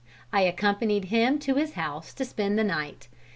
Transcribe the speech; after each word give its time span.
I 0.33 0.41
accompanied 0.41 1.05
him 1.13 1.37
to 1.41 1.53
his 1.57 1.73
house 1.73 2.11
to 2.15 2.25
spend 2.25 2.57
the 2.57 2.63
night. 2.63 3.07